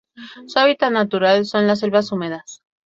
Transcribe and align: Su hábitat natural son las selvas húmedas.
Su 0.47 0.57
hábitat 0.57 0.91
natural 0.91 1.45
son 1.45 1.67
las 1.67 1.81
selvas 1.81 2.11
húmedas. 2.11 2.63